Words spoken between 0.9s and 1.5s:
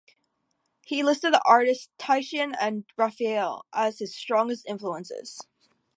listed the